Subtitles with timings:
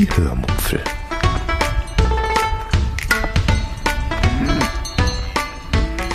[0.00, 0.82] Die Hörmupfel.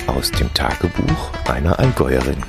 [0.08, 2.42] Aus dem Tagebuch einer Allgäuerin.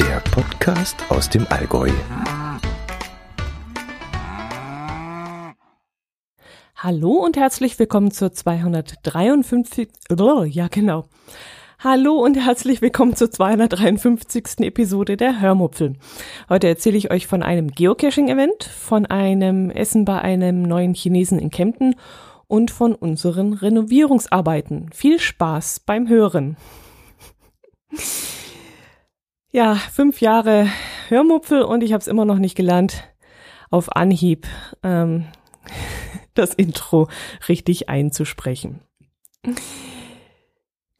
[0.00, 1.92] Der Podcast aus dem Allgäu.
[6.74, 9.88] Hallo und herzlich willkommen zur 253.
[10.18, 11.06] Oh, ja, genau.
[11.82, 14.60] Hallo und herzlich willkommen zur 253.
[14.66, 15.94] Episode der Hörmupfel.
[16.50, 21.50] Heute erzähle ich euch von einem Geocaching-Event, von einem Essen bei einem neuen Chinesen in
[21.50, 21.94] Kempten
[22.48, 24.90] und von unseren Renovierungsarbeiten.
[24.92, 26.58] Viel Spaß beim Hören.
[29.50, 30.68] Ja, fünf Jahre
[31.08, 33.04] Hörmupfel und ich habe es immer noch nicht gelernt,
[33.70, 34.46] auf Anhieb
[34.82, 35.28] ähm,
[36.34, 37.08] das Intro
[37.48, 38.80] richtig einzusprechen.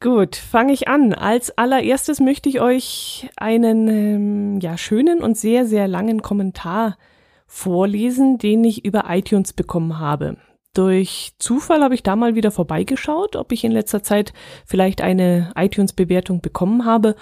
[0.01, 1.13] Gut, fange ich an.
[1.13, 6.97] Als allererstes möchte ich euch einen ähm, ja schönen und sehr sehr langen Kommentar
[7.45, 10.37] vorlesen, den ich über iTunes bekommen habe.
[10.73, 14.33] Durch Zufall habe ich da mal wieder vorbeigeschaut, ob ich in letzter Zeit
[14.65, 17.15] vielleicht eine iTunes-Bewertung bekommen habe.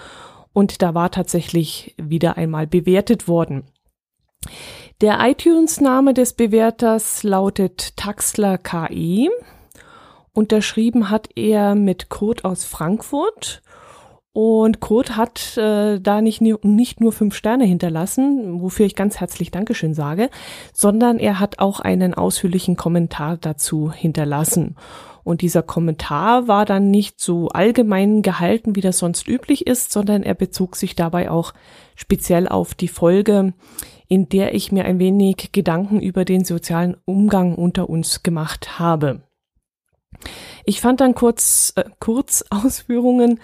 [0.54, 3.64] Und da war tatsächlich wieder einmal bewertet worden.
[5.02, 9.28] Der iTunes-Name des Bewerters lautet Taxler KE
[10.32, 13.62] Unterschrieben hat er mit Kurt aus Frankfurt.
[14.32, 19.50] Und Kurt hat äh, da nicht, nicht nur fünf Sterne hinterlassen, wofür ich ganz herzlich
[19.50, 20.30] Dankeschön sage,
[20.72, 24.76] sondern er hat auch einen ausführlichen Kommentar dazu hinterlassen.
[25.24, 30.22] Und dieser Kommentar war dann nicht so allgemein gehalten, wie das sonst üblich ist, sondern
[30.22, 31.52] er bezog sich dabei auch
[31.96, 33.52] speziell auf die Folge,
[34.06, 39.22] in der ich mir ein wenig Gedanken über den sozialen Umgang unter uns gemacht habe.
[40.64, 43.40] Ich fand dann kurz, äh, kurz Ausführungen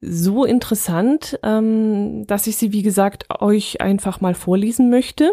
[0.00, 5.32] so interessant, ähm, dass ich sie, wie gesagt, euch einfach mal vorlesen möchte.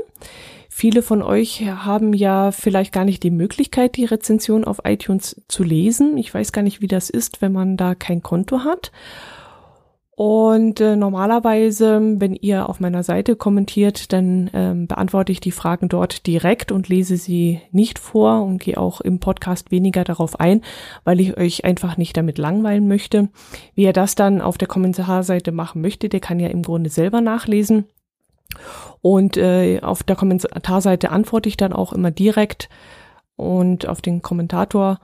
[0.69, 5.63] Viele von euch haben ja vielleicht gar nicht die Möglichkeit, die Rezension auf iTunes zu
[5.63, 6.17] lesen.
[6.17, 8.93] Ich weiß gar nicht, wie das ist, wenn man da kein Konto hat.
[10.23, 15.89] Und äh, normalerweise, wenn ihr auf meiner Seite kommentiert, dann ähm, beantworte ich die Fragen
[15.89, 20.61] dort direkt und lese sie nicht vor und gehe auch im Podcast weniger darauf ein,
[21.05, 23.29] weil ich euch einfach nicht damit langweilen möchte.
[23.73, 27.19] Wie ihr das dann auf der Kommentarseite machen möchtet, der kann ja im Grunde selber
[27.19, 27.85] nachlesen.
[29.01, 32.69] Und äh, auf der Kommentarseite antworte ich dann auch immer direkt
[33.37, 34.99] und auf den Kommentator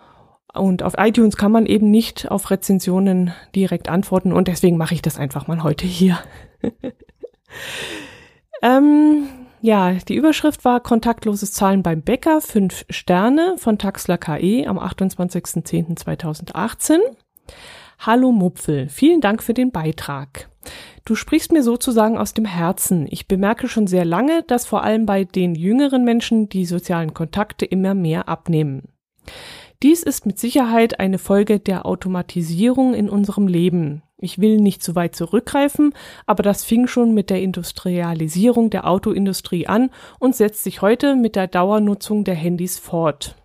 [0.59, 5.01] und auf iTunes kann man eben nicht auf Rezensionen direkt antworten und deswegen mache ich
[5.01, 6.19] das einfach mal heute hier.
[8.61, 9.23] ähm,
[9.61, 16.97] ja, die Überschrift war kontaktloses Zahlen beim Bäcker, 5 Sterne von Taxler KE am 28.10.2018.
[17.99, 20.49] Hallo Mupfel, vielen Dank für den Beitrag.
[21.05, 23.07] Du sprichst mir sozusagen aus dem Herzen.
[23.09, 27.65] Ich bemerke schon sehr lange, dass vor allem bei den jüngeren Menschen die sozialen Kontakte
[27.65, 28.89] immer mehr abnehmen.
[29.83, 34.01] Dies ist mit Sicherheit eine Folge der Automatisierung in unserem Leben.
[34.17, 35.93] Ich will nicht zu weit zurückgreifen,
[36.25, 41.35] aber das fing schon mit der Industrialisierung der Autoindustrie an und setzt sich heute mit
[41.35, 43.35] der Dauernutzung der Handys fort.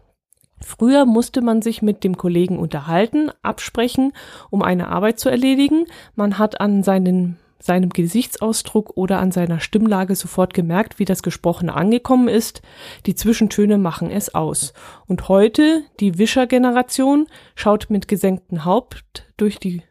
[0.62, 4.12] Früher musste man sich mit dem Kollegen unterhalten, absprechen,
[4.48, 5.84] um eine Arbeit zu erledigen.
[6.14, 11.74] Man hat an seinen seinem Gesichtsausdruck oder an seiner Stimmlage sofort gemerkt, wie das Gesprochene
[11.74, 12.60] angekommen ist.
[13.06, 14.72] Die Zwischentöne machen es aus.
[15.06, 19.82] Und heute, die Wischer-Generation, schaut mit gesenktem Haupt durch die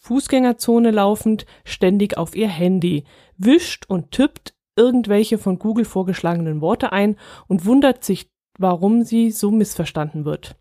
[0.00, 3.04] Fußgängerzone laufend ständig auf ihr Handy,
[3.36, 7.16] wischt und tippt irgendwelche von Google vorgeschlagenen Worte ein
[7.48, 10.56] und wundert sich, warum sie so missverstanden wird.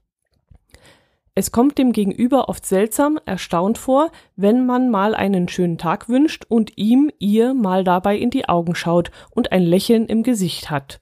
[1.38, 6.46] Es kommt dem Gegenüber oft seltsam, erstaunt vor, wenn man mal einen schönen Tag wünscht
[6.48, 11.02] und ihm, ihr mal dabei in die Augen schaut und ein Lächeln im Gesicht hat.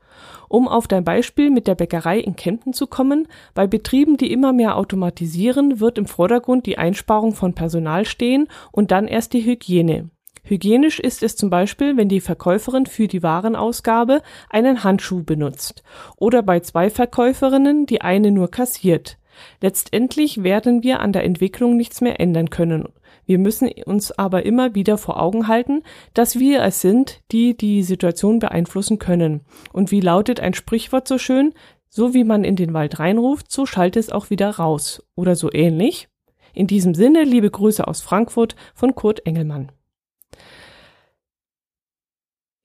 [0.50, 4.54] Um auf dein Beispiel mit der Bäckerei in Kempten zu kommen, bei Betrieben, die immer
[4.54, 10.10] mehr automatisieren, wird im Vordergrund die Einsparung von Personal stehen und dann erst die Hygiene.
[10.44, 15.84] Hygienisch ist es zum Beispiel, wenn die Verkäuferin für die Warenausgabe einen Handschuh benutzt
[16.18, 19.20] oder bei zwei Verkäuferinnen die eine nur kassiert.
[19.62, 22.90] Letztendlich werden wir an der Entwicklung nichts mehr ändern können.
[23.26, 25.84] Wir müssen uns aber immer wieder vor Augen halten,
[26.14, 29.42] dass wir es sind, die die Situation beeinflussen können.
[29.72, 31.54] Und wie lautet ein Sprichwort so schön?
[31.90, 35.04] So wie man in den Wald reinruft, so schallt es auch wieder raus.
[35.16, 36.10] Oder so ähnlich.
[36.54, 39.72] In diesem Sinne, liebe Grüße aus Frankfurt von Kurt Engelmann.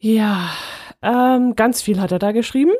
[0.00, 0.50] Ja,
[1.02, 2.72] ähm, ganz viel hat er da geschrieben.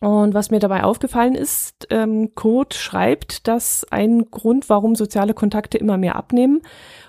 [0.00, 5.76] Und was mir dabei aufgefallen ist, ähm, Kurt schreibt, dass ein Grund, warum soziale Kontakte
[5.76, 6.62] immer mehr abnehmen,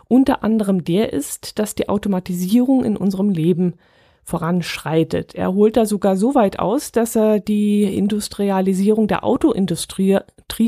[0.09, 3.75] unter anderem der ist, dass die Automatisierung in unserem Leben
[4.23, 5.35] voranschreitet.
[5.35, 10.19] Er holt da sogar so weit aus, dass er die Industrialisierung der Autoindustrie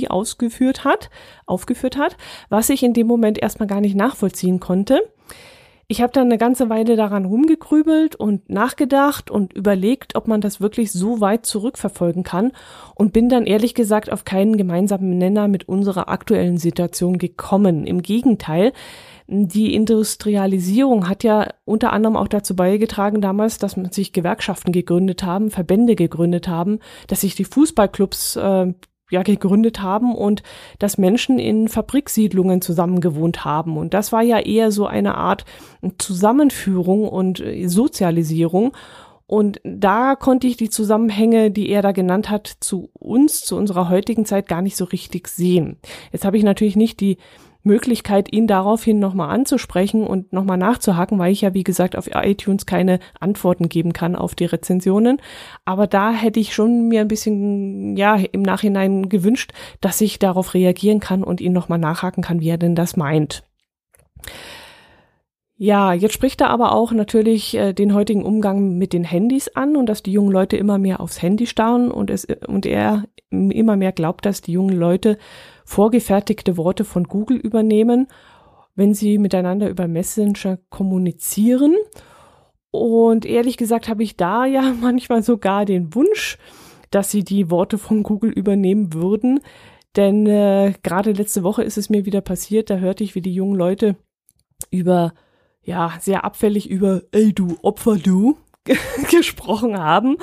[0.07, 1.09] ausgeführt hat,
[1.45, 2.17] aufgeführt hat,
[2.49, 5.01] was ich in dem Moment erstmal gar nicht nachvollziehen konnte.
[5.87, 10.61] Ich habe dann eine ganze Weile daran rumgegrübelt und nachgedacht und überlegt, ob man das
[10.61, 12.53] wirklich so weit zurückverfolgen kann
[12.95, 17.85] und bin dann ehrlich gesagt auf keinen gemeinsamen Nenner mit unserer aktuellen Situation gekommen.
[17.85, 18.71] Im Gegenteil,
[19.27, 25.49] die Industrialisierung hat ja unter anderem auch dazu beigetragen damals, dass sich Gewerkschaften gegründet haben,
[25.51, 28.73] Verbände gegründet haben, dass sich die Fußballclubs äh,
[29.13, 30.43] ja gegründet haben und
[30.79, 33.77] dass Menschen in Fabriksiedlungen zusammengewohnt haben.
[33.77, 35.45] Und das war ja eher so eine Art
[35.97, 38.73] Zusammenführung und äh, Sozialisierung.
[39.25, 43.89] Und da konnte ich die Zusammenhänge, die er da genannt hat, zu uns, zu unserer
[43.89, 45.77] heutigen Zeit gar nicht so richtig sehen.
[46.11, 47.17] Jetzt habe ich natürlich nicht die
[47.63, 52.65] Möglichkeit, ihn daraufhin nochmal anzusprechen und nochmal nachzuhaken, weil ich ja, wie gesagt, auf iTunes
[52.65, 55.21] keine Antworten geben kann auf die Rezensionen.
[55.65, 60.53] Aber da hätte ich schon mir ein bisschen, ja, im Nachhinein gewünscht, dass ich darauf
[60.53, 63.43] reagieren kann und ihn nochmal nachhaken kann, wie er denn das meint.
[65.55, 69.77] Ja, jetzt spricht er aber auch natürlich äh, den heutigen Umgang mit den Handys an
[69.77, 73.03] und dass die jungen Leute immer mehr aufs Handy starren und es und er
[73.51, 75.17] immer mehr glaubt, dass die jungen Leute
[75.65, 78.07] vorgefertigte Worte von Google übernehmen,
[78.75, 81.75] wenn sie miteinander über Messenger kommunizieren.
[82.71, 86.37] Und ehrlich gesagt habe ich da ja manchmal sogar den Wunsch,
[86.91, 89.39] dass sie die Worte von Google übernehmen würden.
[89.95, 93.33] Denn äh, gerade letzte Woche ist es mir wieder passiert, da hörte ich, wie die
[93.33, 93.95] jungen Leute
[94.71, 95.13] über,
[95.61, 98.37] ja, sehr abfällig über, ey du Opfer du,
[99.11, 100.17] gesprochen haben.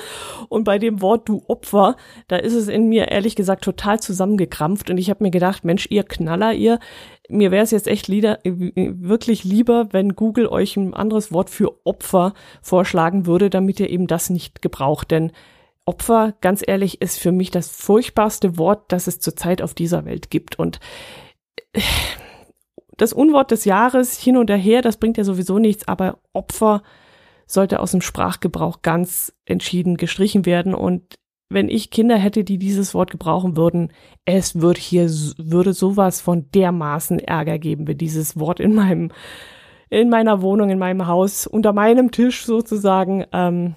[0.48, 1.96] Und bei dem Wort du Opfer,
[2.28, 4.90] da ist es in mir ehrlich gesagt total zusammengekrampft.
[4.90, 6.78] Und ich habe mir gedacht, Mensch, ihr Knaller, ihr,
[7.28, 11.74] mir wäre es jetzt echt lieder, wirklich lieber, wenn Google euch ein anderes Wort für
[11.84, 12.32] Opfer
[12.62, 15.10] vorschlagen würde, damit ihr eben das nicht gebraucht.
[15.10, 15.32] Denn
[15.84, 20.30] Opfer, ganz ehrlich, ist für mich das furchtbarste Wort, das es zurzeit auf dieser Welt
[20.30, 20.58] gibt.
[20.58, 20.80] Und
[22.96, 26.82] das Unwort des Jahres hin und her, das bringt ja sowieso nichts, aber Opfer,
[27.52, 30.74] sollte aus dem Sprachgebrauch ganz entschieden gestrichen werden.
[30.74, 31.16] Und
[31.48, 33.92] wenn ich Kinder hätte, die dieses Wort gebrauchen würden,
[34.24, 39.10] es würde hier, würde sowas von dermaßen Ärger geben, wenn dieses Wort in meinem,
[39.88, 43.74] in meiner Wohnung, in meinem Haus, unter meinem Tisch sozusagen, ähm,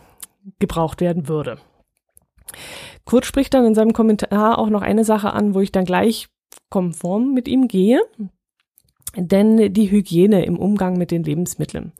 [0.59, 1.57] gebraucht werden würde.
[3.05, 6.27] Kurt spricht dann in seinem Kommentar auch noch eine Sache an, wo ich dann gleich
[6.69, 8.01] konform mit ihm gehe,
[9.15, 11.93] denn die Hygiene im Umgang mit den Lebensmitteln.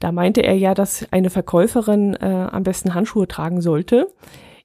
[0.00, 4.08] Da meinte er ja, dass eine Verkäuferin äh, am besten Handschuhe tragen sollte.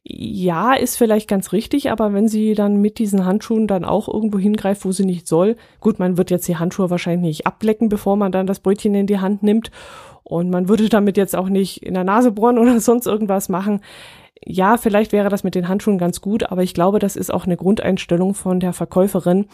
[0.06, 4.38] Ja, ist vielleicht ganz richtig, aber wenn sie dann mit diesen Handschuhen dann auch irgendwo
[4.38, 8.18] hingreift, wo sie nicht soll, gut, man wird jetzt die Handschuhe wahrscheinlich nicht ablecken, bevor
[8.18, 9.72] man dann das Brötchen in die Hand nimmt.
[10.24, 13.82] Und man würde damit jetzt auch nicht in der Nase bohren oder sonst irgendwas machen
[14.46, 17.46] ja, vielleicht wäre das mit den Handschuhen ganz gut, aber ich glaube, das ist auch
[17.46, 19.46] eine Grundeinstellung von der Verkäuferin,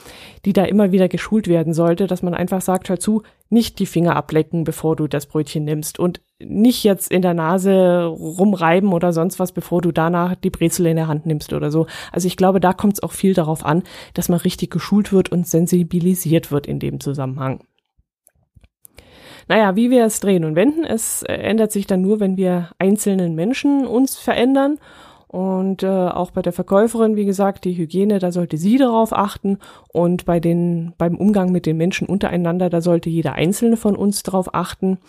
[0.46, 3.86] die da immer wieder geschult werden sollte, dass man einfach sagt, hör zu, nicht die
[3.86, 9.14] Finger ablecken, bevor du das Brötchen nimmst und nicht jetzt in der Nase rumreiben oder
[9.14, 11.88] sonst was, bevor du danach die Brezel in der Hand nimmst oder so.
[12.12, 13.84] Also ich glaube, da kommt es auch viel darauf an,
[14.14, 17.62] dass man richtig geschult wird und sensibilisiert wird in dem Zusammenhang.
[19.50, 22.70] Naja, wie wir es drehen und wenden, es äh, ändert sich dann nur, wenn wir
[22.78, 24.78] einzelnen Menschen uns verändern.
[25.28, 29.58] Und äh, auch bei der Verkäuferin, wie gesagt, die Hygiene, da sollte sie darauf achten.
[29.92, 34.22] Und bei den, beim Umgang mit den Menschen untereinander, da sollte jeder Einzelne von uns
[34.22, 35.00] darauf achten.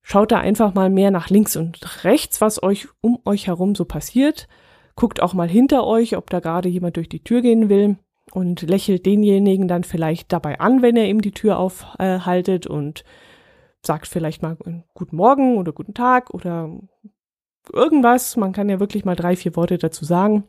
[0.00, 3.84] Schaut da einfach mal mehr nach links und rechts, was euch um euch herum so
[3.84, 4.46] passiert.
[4.94, 7.96] Guckt auch mal hinter euch, ob da gerade jemand durch die Tür gehen will
[8.32, 13.04] und lächelt denjenigen dann vielleicht dabei an, wenn er ihm die Tür aufhaltet und
[13.86, 14.56] sagt vielleicht mal
[14.94, 16.70] guten Morgen oder guten Tag oder
[17.72, 18.36] irgendwas.
[18.36, 20.44] Man kann ja wirklich mal drei, vier Worte dazu sagen.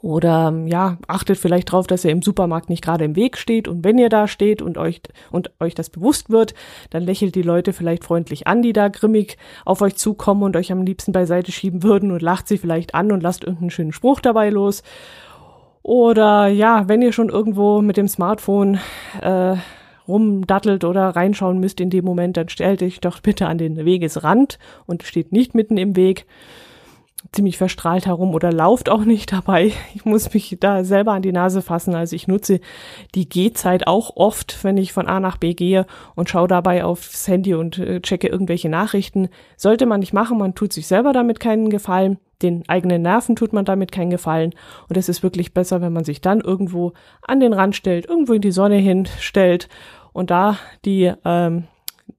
[0.00, 3.84] Oder ja, achtet vielleicht darauf, dass er im Supermarkt nicht gerade im Weg steht und
[3.84, 6.54] wenn ihr da steht und euch und euch das bewusst wird,
[6.88, 9.36] dann lächelt die Leute vielleicht freundlich an, die da grimmig
[9.66, 13.12] auf euch zukommen und euch am liebsten beiseite schieben würden und lacht sie vielleicht an
[13.12, 14.82] und lasst irgendeinen schönen Spruch dabei los.
[15.82, 18.78] Oder ja, wenn ihr schon irgendwo mit dem Smartphone
[19.20, 19.56] äh,
[20.08, 24.58] rumdattelt oder reinschauen müsst in dem Moment, dann stellt euch doch bitte an den Wegesrand
[24.86, 26.26] und steht nicht mitten im Weg.
[27.30, 29.72] Ziemlich verstrahlt herum oder lauft auch nicht dabei.
[29.94, 31.94] Ich muss mich da selber an die Nase fassen.
[31.94, 32.60] Also ich nutze
[33.14, 37.28] die Gehzeit auch oft, wenn ich von A nach B gehe und schaue dabei aufs
[37.28, 39.28] Handy und äh, checke irgendwelche Nachrichten.
[39.56, 42.18] Sollte man nicht machen, man tut sich selber damit keinen Gefallen.
[42.42, 44.52] Den eigenen Nerven tut man damit keinen Gefallen.
[44.88, 48.32] Und es ist wirklich besser, wenn man sich dann irgendwo an den Rand stellt, irgendwo
[48.32, 49.68] in die Sonne hinstellt
[50.12, 51.64] und da die ähm,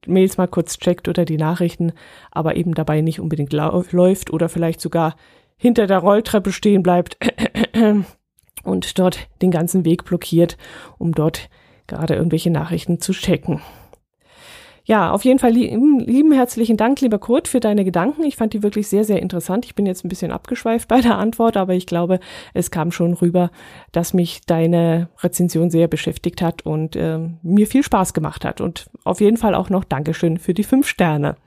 [0.07, 1.93] Mails mal kurz checkt oder die Nachrichten,
[2.31, 5.15] aber eben dabei nicht unbedingt läuft oder vielleicht sogar
[5.57, 7.17] hinter der Rolltreppe stehen bleibt
[8.63, 10.57] und dort den ganzen Weg blockiert,
[10.97, 11.49] um dort
[11.87, 13.61] gerade irgendwelche Nachrichten zu checken.
[14.85, 18.23] Ja, auf jeden Fall lieben, lieben herzlichen Dank, lieber Kurt, für deine Gedanken.
[18.23, 19.63] Ich fand die wirklich sehr, sehr interessant.
[19.63, 22.19] Ich bin jetzt ein bisschen abgeschweift bei der Antwort, aber ich glaube,
[22.53, 23.49] es kam schon rüber,
[23.93, 28.59] dass mich deine Rezension sehr beschäftigt hat und äh, mir viel Spaß gemacht hat.
[28.59, 31.37] Und auf jeden Fall auch noch Dankeschön für die fünf Sterne.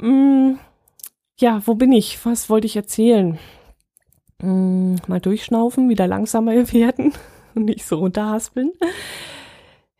[0.00, 0.54] mm,
[1.38, 2.18] ja, wo bin ich?
[2.26, 3.38] Was wollte ich erzählen?
[4.42, 7.12] Mm, mal durchschnaufen, wieder langsamer werden
[7.54, 8.72] und nicht so runterhaspeln.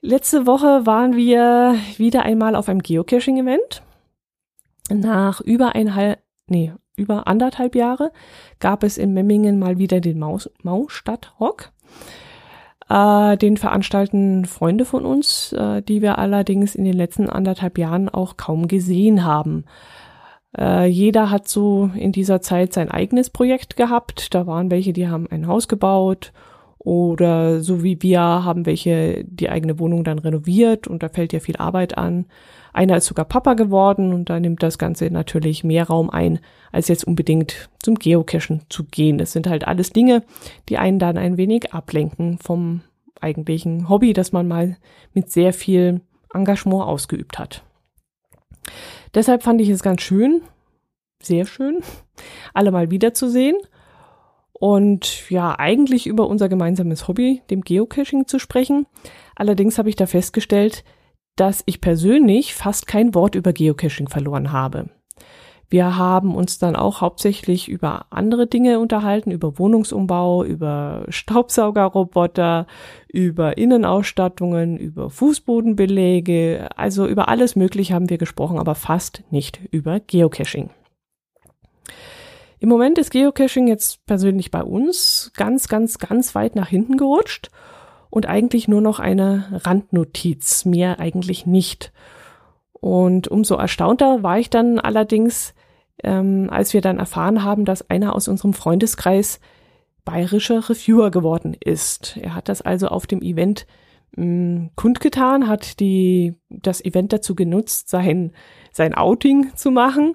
[0.02, 3.82] Letzte Woche waren wir wieder einmal auf einem Geocaching-Event.
[4.90, 8.12] Nach über eineinhalb, nee, über anderthalb Jahre
[8.60, 11.72] gab es in Memmingen mal wieder den Maus, Maustadt-Rock.
[12.88, 18.08] Äh, den veranstalten Freunde von uns, äh, die wir allerdings in den letzten anderthalb Jahren
[18.08, 19.64] auch kaum gesehen haben.
[20.56, 24.34] Äh, jeder hat so in dieser Zeit sein eigenes Projekt gehabt.
[24.34, 26.32] Da waren welche, die haben ein Haus gebaut
[26.86, 31.40] oder so wie wir haben welche die eigene Wohnung dann renoviert und da fällt ja
[31.40, 32.26] viel Arbeit an.
[32.72, 36.38] Einer ist sogar Papa geworden und da nimmt das Ganze natürlich mehr Raum ein,
[36.70, 39.18] als jetzt unbedingt zum Geocachen zu gehen.
[39.18, 40.22] Das sind halt alles Dinge,
[40.68, 42.82] die einen dann ein wenig ablenken vom
[43.20, 44.76] eigentlichen Hobby, das man mal
[45.12, 46.02] mit sehr viel
[46.32, 47.64] Engagement ausgeübt hat.
[49.12, 50.40] Deshalb fand ich es ganz schön,
[51.20, 51.80] sehr schön,
[52.54, 53.56] alle mal wiederzusehen
[54.58, 58.86] und ja, eigentlich über unser gemeinsames Hobby, dem Geocaching, zu sprechen.
[59.34, 60.84] Allerdings habe ich da festgestellt,
[61.36, 64.88] dass ich persönlich fast kein Wort über Geocaching verloren habe.
[65.68, 72.66] Wir haben uns dann auch hauptsächlich über andere Dinge unterhalten, über Wohnungsumbau, über Staubsaugerroboter,
[73.08, 79.98] über Innenausstattungen, über Fußbodenbelege, also über alles Mögliche haben wir gesprochen, aber fast nicht über
[79.98, 80.70] Geocaching.
[82.58, 87.50] Im Moment ist Geocaching jetzt persönlich bei uns ganz, ganz, ganz weit nach hinten gerutscht
[88.08, 91.92] und eigentlich nur noch eine Randnotiz, mehr eigentlich nicht.
[92.72, 95.54] Und umso erstaunter war ich dann allerdings,
[96.02, 99.40] ähm, als wir dann erfahren haben, dass einer aus unserem Freundeskreis
[100.04, 102.16] bayerischer Reviewer geworden ist.
[102.16, 103.66] Er hat das also auf dem Event
[104.16, 108.32] mh, mm, kundgetan, hat die, das Event dazu genutzt, sein,
[108.72, 110.14] sein Outing zu machen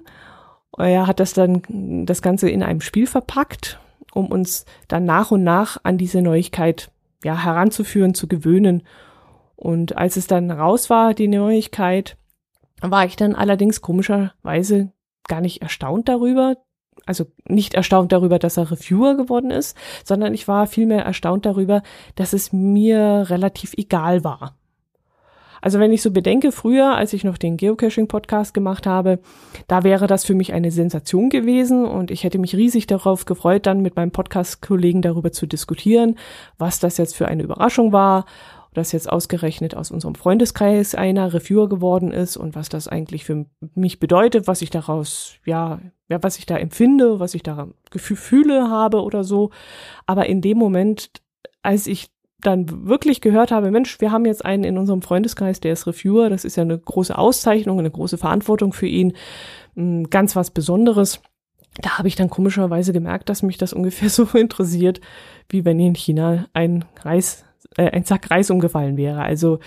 [0.78, 3.80] er hat das dann, das Ganze in einem Spiel verpackt,
[4.14, 6.92] um uns dann nach und nach an diese Neuigkeit,
[7.24, 8.84] ja, heranzuführen, zu gewöhnen.
[9.56, 12.18] Und als es dann raus war, die Neuigkeit,
[12.82, 14.92] war ich dann allerdings komischerweise
[15.28, 16.58] gar nicht erstaunt darüber,
[17.06, 21.84] also nicht erstaunt darüber, dass er Reviewer geworden ist, sondern ich war vielmehr erstaunt darüber,
[22.16, 24.56] dass es mir relativ egal war.
[25.62, 29.20] Also wenn ich so bedenke, früher, als ich noch den Geocaching-Podcast gemacht habe,
[29.68, 33.68] da wäre das für mich eine Sensation gewesen und ich hätte mich riesig darauf gefreut,
[33.68, 36.18] dann mit meinem Podcast-Kollegen darüber zu diskutieren,
[36.58, 38.26] was das jetzt für eine Überraschung war,
[38.74, 43.46] dass jetzt ausgerechnet aus unserem Freundeskreis einer Reviewer geworden ist und was das eigentlich für
[43.76, 48.70] mich bedeutet, was ich daraus, ja, ja, was ich da empfinde, was ich da Gefühle
[48.70, 49.52] habe oder so.
[50.06, 51.12] Aber in dem Moment,
[51.62, 52.10] als ich
[52.42, 56.30] dann wirklich gehört habe, Mensch, wir haben jetzt einen in unserem Freundeskreis, der ist Reviewer,
[56.30, 59.14] das ist ja eine große Auszeichnung, eine große Verantwortung für ihn,
[59.76, 61.22] hm, ganz was Besonderes.
[61.82, 65.02] Da habe ich dann komischerweise gemerkt, dass mich das ungefähr so interessiert,
[65.50, 67.46] wie wenn in China ein Reis,
[67.78, 69.22] äh, ein Sack Reis umgefallen wäre.
[69.22, 69.60] Also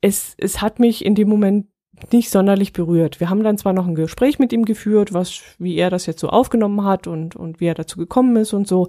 [0.00, 1.66] es, es hat mich in dem Moment
[2.12, 3.20] nicht sonderlich berührt.
[3.20, 6.20] Wir haben dann zwar noch ein Gespräch mit ihm geführt, was, wie er das jetzt
[6.20, 8.88] so aufgenommen hat und, und wie er dazu gekommen ist und so,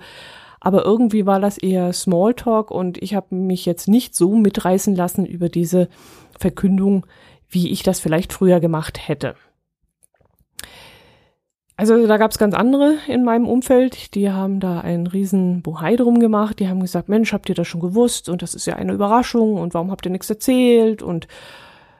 [0.61, 5.25] aber irgendwie war das eher Smalltalk und ich habe mich jetzt nicht so mitreißen lassen
[5.25, 5.89] über diese
[6.39, 7.05] Verkündung,
[7.49, 9.35] wie ich das vielleicht früher gemacht hätte.
[11.75, 15.95] Also da gab es ganz andere in meinem Umfeld, die haben da einen riesen Bohai
[15.95, 18.29] drum gemacht, die haben gesagt, Mensch, habt ihr das schon gewusst?
[18.29, 21.01] Und das ist ja eine Überraschung und warum habt ihr nichts erzählt?
[21.01, 21.27] Und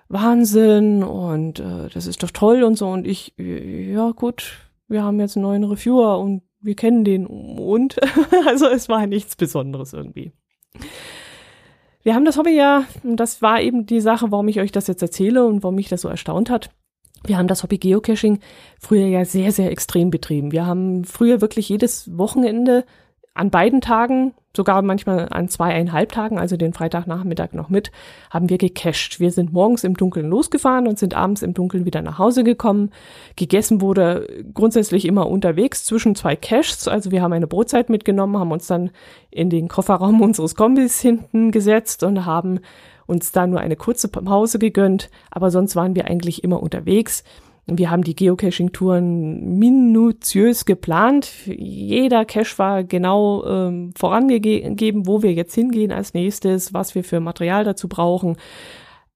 [0.08, 2.90] Wahnsinn und äh, das ist doch toll und so.
[2.90, 7.98] Und ich, ja gut, wir haben jetzt einen neuen Reviewer und wir kennen den und
[8.48, 10.32] also es war nichts Besonderes irgendwie.
[12.04, 15.02] Wir haben das Hobby ja, das war eben die Sache, warum ich euch das jetzt
[15.02, 16.72] erzähle und warum mich das so erstaunt hat.
[17.24, 18.40] Wir haben das Hobby Geocaching
[18.80, 20.52] früher ja sehr, sehr extrem betrieben.
[20.52, 22.86] Wir haben früher wirklich jedes Wochenende
[23.36, 27.92] an beiden Tagen, sogar manchmal an zweieinhalb Tagen, also den Freitagnachmittag noch mit,
[28.30, 29.20] haben wir gecached.
[29.20, 32.92] Wir sind morgens im Dunkeln losgefahren und sind abends im Dunkeln wieder nach Hause gekommen.
[33.36, 36.88] Gegessen wurde grundsätzlich immer unterwegs zwischen zwei Caches.
[36.88, 38.92] Also wir haben eine Brotzeit mitgenommen, haben uns dann
[39.30, 42.60] in den Kofferraum unseres Kombis hinten gesetzt und haben
[43.06, 45.10] uns da nur eine kurze Pause gegönnt.
[45.32, 47.24] Aber sonst waren wir eigentlich immer unterwegs.
[47.78, 51.30] Wir haben die Geocaching-Touren minutiös geplant.
[51.46, 57.20] Jeder Cache war genau ähm, vorangegeben, wo wir jetzt hingehen als nächstes, was wir für
[57.20, 58.38] Material dazu brauchen.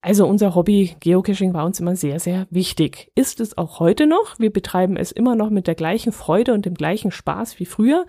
[0.02, 3.12] Also unser Hobby Geocaching war uns immer sehr, sehr wichtig.
[3.16, 4.38] Ist es auch heute noch.
[4.38, 8.06] Wir betreiben es immer noch mit der gleichen Freude und dem gleichen Spaß wie früher.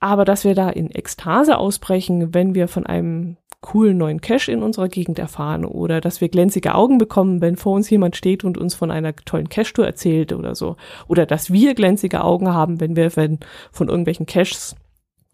[0.00, 4.62] Aber dass wir da in Ekstase ausbrechen, wenn wir von einem coolen neuen Cache in
[4.62, 8.56] unserer Gegend erfahren oder dass wir glänzige Augen bekommen, wenn vor uns jemand steht und
[8.56, 10.76] uns von einer tollen Cache-Tour erzählt oder so.
[11.08, 13.38] Oder dass wir glänzige Augen haben, wenn wir von
[13.80, 14.76] irgendwelchen Caches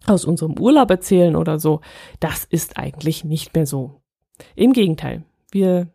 [0.07, 1.81] aus unserem Urlaub erzählen oder so.
[2.19, 4.01] Das ist eigentlich nicht mehr so.
[4.55, 5.87] Im Gegenteil, wir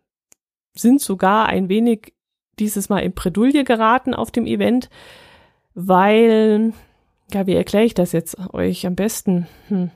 [0.73, 2.13] sind sogar ein wenig
[2.59, 4.89] dieses Mal in Bredouille geraten auf dem Event,
[5.73, 6.73] weil,
[7.33, 9.47] ja, wie erkläre ich das jetzt euch am besten?
[9.67, 9.91] Hm.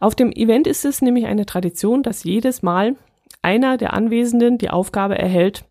[0.00, 2.96] Auf dem Event ist es nämlich eine Tradition, dass jedes Mal
[3.42, 5.64] einer der Anwesenden die Aufgabe erhält,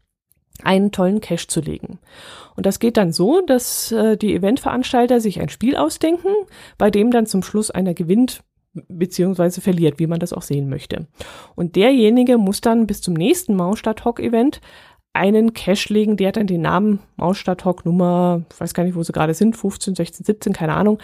[0.64, 2.00] einen tollen Cache zu legen.
[2.56, 6.30] Und das geht dann so, dass äh, die Eventveranstalter sich ein Spiel ausdenken,
[6.78, 8.44] bei dem dann zum Schluss einer gewinnt
[8.74, 11.08] beziehungsweise verliert, wie man das auch sehen möchte.
[11.56, 14.62] Und derjenige muss dann bis zum nächsten Mausstadt Hock Event
[15.14, 19.04] einen Cache legen, der dann den Namen Mausstadt Hock Nummer, ich weiß gar nicht, wo
[19.04, 21.00] sie gerade sind, 15, 16, 17, keine Ahnung,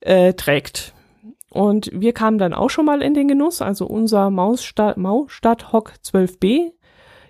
[0.00, 0.94] äh, trägt.
[1.50, 5.94] Und wir kamen dann auch schon mal in den Genuss, also unser Mausstadt, Mausstadt Hock
[6.04, 6.72] 12b,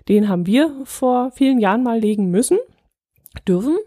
[0.09, 2.57] den haben wir vor vielen Jahren mal legen müssen,
[3.47, 3.77] dürfen.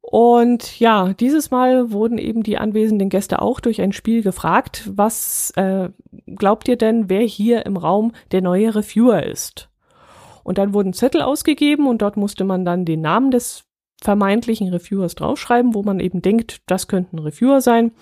[0.00, 5.50] Und ja, dieses Mal wurden eben die anwesenden Gäste auch durch ein Spiel gefragt, was
[5.56, 5.88] äh,
[6.26, 9.70] glaubt ihr denn, wer hier im Raum der neue Reviewer ist?
[10.44, 13.64] Und dann wurden Zettel ausgegeben und dort musste man dann den Namen des
[14.00, 17.92] vermeintlichen Reviewers draufschreiben, wo man eben denkt, das könnte ein Reviewer sein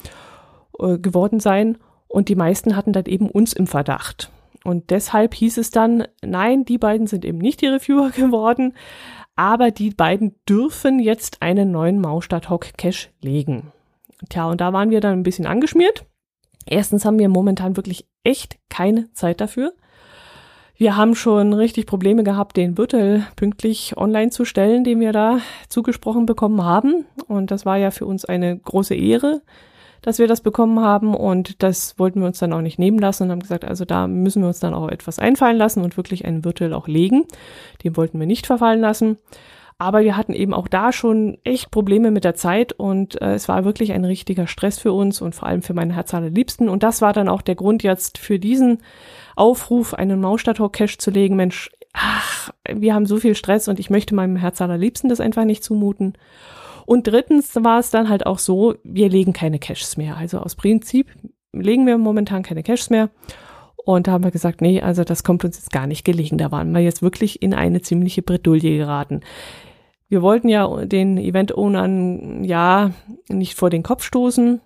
[0.79, 1.79] äh, geworden sein.
[2.09, 4.31] Und die meisten hatten dann eben uns im Verdacht.
[4.65, 8.75] Und deshalb hieß es dann, nein, die beiden sind eben nicht die Reviewer geworden,
[9.35, 13.73] aber die beiden dürfen jetzt einen neuen Maustadt Hock Cache legen.
[14.29, 16.05] Tja, und da waren wir dann ein bisschen angeschmiert.
[16.67, 19.73] Erstens haben wir momentan wirklich echt keine Zeit dafür.
[20.83, 25.39] Wir haben schon richtig Probleme gehabt, den virtuell pünktlich online zu stellen, den wir da
[25.69, 27.05] zugesprochen bekommen haben.
[27.29, 29.43] Und das war ja für uns eine große Ehre,
[30.01, 33.23] dass wir das bekommen haben und das wollten wir uns dann auch nicht nehmen lassen
[33.23, 36.25] und haben gesagt, also da müssen wir uns dann auch etwas einfallen lassen und wirklich
[36.25, 37.27] einen virtuell auch legen.
[37.85, 39.19] Den wollten wir nicht verfallen lassen.
[39.83, 43.49] Aber wir hatten eben auch da schon echt Probleme mit der Zeit und äh, es
[43.49, 46.69] war wirklich ein richtiger Stress für uns und vor allem für meine Herz allerliebsten.
[46.69, 48.79] Und das war dann auch der Grund jetzt für diesen
[49.35, 51.35] Aufruf, einen Mausstadttalk-Cache zu legen.
[51.35, 55.45] Mensch, ach, wir haben so viel Stress und ich möchte meinem Herz allerliebsten das einfach
[55.45, 56.13] nicht zumuten.
[56.87, 60.17] Und drittens war es dann halt auch so, wir legen keine Caches mehr.
[60.17, 61.11] Also aus Prinzip
[61.53, 63.11] legen wir momentan keine Caches mehr.
[63.85, 66.39] Und da haben wir gesagt, nee, also das kommt uns jetzt gar nicht gelegen.
[66.39, 69.23] Da waren wir jetzt wirklich in eine ziemliche Bredouille geraten.
[70.13, 72.91] Wir wollten ja den Event-Ownern ja
[73.31, 74.61] nicht vor den Kopf stoßen.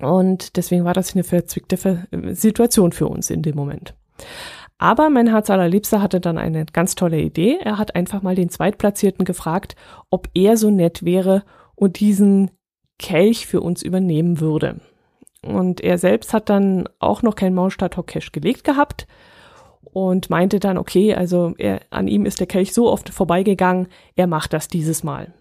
[0.00, 3.94] Und deswegen war das eine verzwickte Situation für uns in dem Moment.
[4.76, 7.56] Aber mein Herz allerliebster hatte dann eine ganz tolle Idee.
[7.58, 9.76] Er hat einfach mal den Zweitplatzierten gefragt,
[10.10, 12.50] ob er so nett wäre und diesen
[12.98, 14.82] Kelch für uns übernehmen würde.
[15.40, 19.06] Und er selbst hat dann auch noch kein Mausstadt Cash gelegt gehabt
[19.96, 24.26] und meinte dann, okay, also er, an ihm ist der Kelch so oft vorbeigegangen, er
[24.26, 25.32] macht das dieses Mal.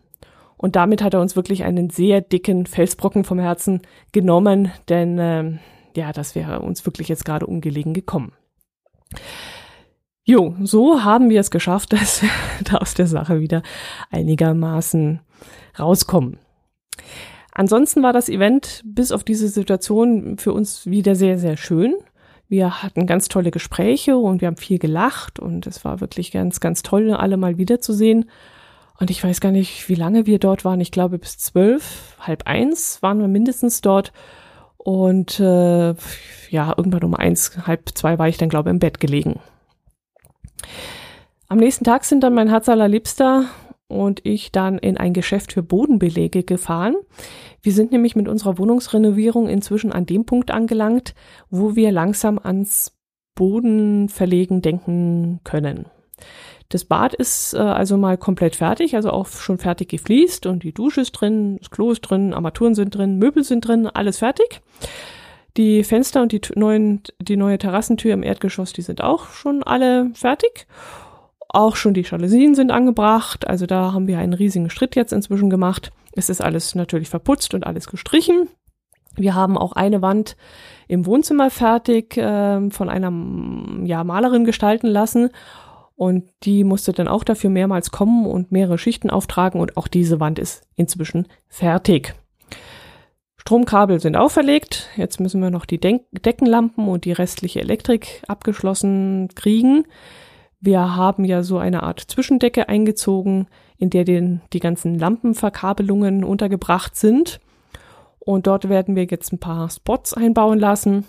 [0.56, 3.82] Und damit hat er uns wirklich einen sehr dicken Felsbrocken vom Herzen
[4.14, 5.60] genommen, denn äh,
[5.98, 8.32] ja, das wäre uns wirklich jetzt gerade ungelegen gekommen.
[10.24, 12.30] Jo, so haben wir es geschafft, dass wir
[12.64, 13.62] da aus der Sache wieder
[14.10, 15.20] einigermaßen
[15.78, 16.40] rauskommen.
[17.52, 21.96] Ansonsten war das Event bis auf diese Situation für uns wieder sehr, sehr schön.
[22.48, 26.60] Wir hatten ganz tolle Gespräche und wir haben viel gelacht und es war wirklich ganz,
[26.60, 28.30] ganz toll, alle mal wiederzusehen.
[29.00, 30.80] Und ich weiß gar nicht, wie lange wir dort waren.
[30.80, 34.14] Ich glaube, bis zwölf, halb eins waren wir mindestens dort.
[34.78, 35.96] Und äh,
[36.50, 39.40] ja, irgendwann um eins, halb zwei war ich dann, glaube ich, im Bett gelegen.
[41.48, 43.46] Am nächsten Tag sind dann mein Herz allerliebster
[43.88, 46.96] und ich dann in ein Geschäft für Bodenbelege gefahren.
[47.62, 51.14] Wir sind nämlich mit unserer Wohnungsrenovierung inzwischen an dem Punkt angelangt,
[51.50, 52.96] wo wir langsam ans
[53.36, 55.86] Bodenverlegen denken können.
[56.70, 60.74] Das Bad ist äh, also mal komplett fertig, also auch schon fertig gefliest und die
[60.74, 64.62] Dusche ist drin, das Klo ist drin, Armaturen sind drin, Möbel sind drin, alles fertig.
[65.58, 70.12] Die Fenster und die neuen, die neue Terrassentür im Erdgeschoss, die sind auch schon alle
[70.14, 70.68] fertig.
[71.56, 73.48] Auch schon die Jalousien sind angebracht.
[73.48, 75.94] Also da haben wir einen riesigen Schritt jetzt inzwischen gemacht.
[76.12, 78.50] Es ist alles natürlich verputzt und alles gestrichen.
[79.16, 80.36] Wir haben auch eine Wand
[80.90, 85.30] im Wohnzimmer fertig äh, von einer ja, Malerin gestalten lassen.
[85.96, 89.62] Und die musste dann auch dafür mehrmals kommen und mehrere Schichten auftragen.
[89.62, 92.16] Und auch diese Wand ist inzwischen fertig.
[93.38, 94.90] Stromkabel sind auch verlegt.
[94.98, 99.86] Jetzt müssen wir noch die Denk Deckenlampen und die restliche Elektrik abgeschlossen kriegen.
[100.66, 103.46] Wir haben ja so eine Art Zwischendecke eingezogen,
[103.78, 107.40] in der den, die ganzen Lampenverkabelungen untergebracht sind.
[108.18, 111.06] Und dort werden wir jetzt ein paar Spots einbauen lassen.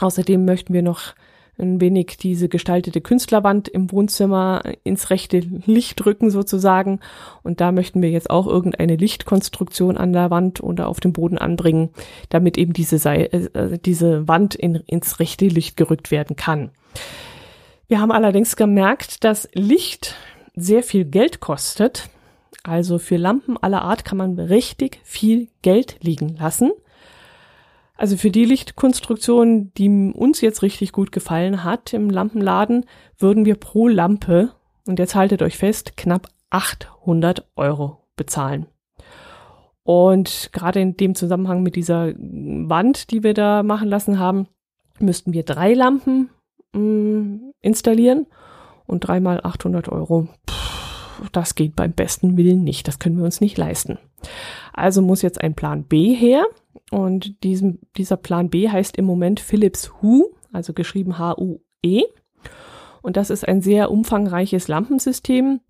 [0.00, 1.14] Außerdem möchten wir noch
[1.56, 6.98] ein wenig diese gestaltete Künstlerwand im Wohnzimmer ins rechte Licht rücken sozusagen.
[7.44, 11.38] Und da möchten wir jetzt auch irgendeine Lichtkonstruktion an der Wand oder auf dem Boden
[11.38, 11.90] anbringen,
[12.28, 16.72] damit eben diese, äh, diese Wand in, ins rechte Licht gerückt werden kann.
[17.90, 20.14] Wir haben allerdings gemerkt, dass Licht
[20.54, 22.08] sehr viel Geld kostet.
[22.62, 26.70] Also für Lampen aller Art kann man richtig viel Geld liegen lassen.
[27.96, 32.86] Also für die Lichtkonstruktion, die uns jetzt richtig gut gefallen hat im Lampenladen,
[33.18, 34.52] würden wir pro Lampe,
[34.86, 38.66] und jetzt haltet euch fest, knapp 800 Euro bezahlen.
[39.82, 44.46] Und gerade in dem Zusammenhang mit dieser Wand, die wir da machen lassen haben,
[45.00, 46.30] müssten wir drei Lampen
[46.72, 48.26] mm, installieren
[48.86, 50.28] und dreimal 800 Euro.
[50.46, 52.88] Puh, das geht beim besten Willen nicht.
[52.88, 53.98] Das können wir uns nicht leisten.
[54.72, 56.44] Also muss jetzt ein Plan B her.
[56.90, 62.02] Und diesem, dieser Plan B heißt im Moment Philips Hue, also geschrieben H-U-E.
[63.02, 65.60] Und das ist ein sehr umfangreiches Lampensystem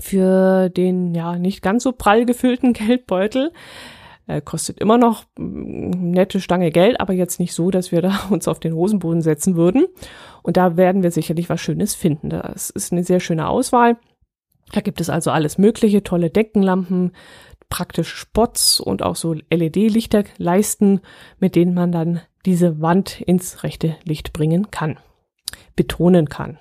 [0.00, 3.52] für den ja nicht ganz so prall gefüllten Geldbeutel.
[4.30, 8.20] Er kostet immer noch mm, nette Stange Geld, aber jetzt nicht so, dass wir da
[8.30, 9.86] uns auf den Hosenboden setzen würden.
[10.42, 12.30] Und da werden wir sicherlich was Schönes finden.
[12.30, 13.98] Das ist eine sehr schöne Auswahl.
[14.72, 17.10] Da gibt es also alles Mögliche, tolle Deckenlampen,
[17.68, 21.00] praktisch Spots und auch so LED-Lichter leisten,
[21.40, 24.98] mit denen man dann diese Wand ins rechte Licht bringen kann,
[25.74, 26.58] betonen kann,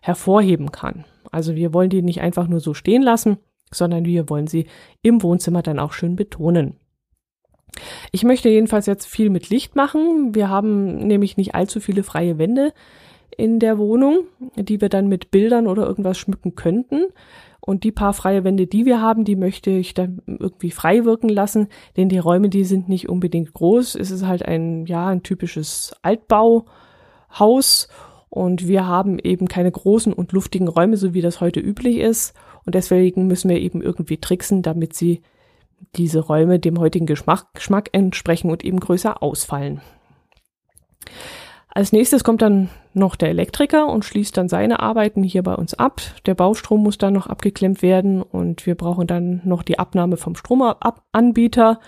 [0.00, 1.06] hervorheben kann.
[1.30, 3.38] Also wir wollen die nicht einfach nur so stehen lassen,
[3.70, 4.66] sondern wir wollen sie
[5.00, 6.76] im Wohnzimmer dann auch schön betonen.
[8.10, 10.34] Ich möchte jedenfalls jetzt viel mit Licht machen.
[10.34, 12.72] Wir haben nämlich nicht allzu viele freie Wände
[13.36, 14.24] in der Wohnung,
[14.56, 17.06] die wir dann mit Bildern oder irgendwas schmücken könnten.
[17.60, 21.28] Und die paar freie Wände, die wir haben, die möchte ich dann irgendwie frei wirken
[21.28, 23.94] lassen, denn die Räume, die sind nicht unbedingt groß.
[23.94, 27.88] Es ist halt ein, ja, ein typisches Altbauhaus
[28.30, 32.34] und wir haben eben keine großen und luftigen Räume, so wie das heute üblich ist.
[32.66, 35.22] Und deswegen müssen wir eben irgendwie tricksen, damit sie
[35.96, 39.80] diese Räume dem heutigen Geschmack, Geschmack entsprechen und eben größer ausfallen.
[41.74, 45.72] Als nächstes kommt dann noch der Elektriker und schließt dann seine Arbeiten hier bei uns
[45.72, 46.02] ab.
[46.26, 50.36] Der Baustrom muss dann noch abgeklemmt werden und wir brauchen dann noch die Abnahme vom
[50.36, 51.80] Stromanbieter.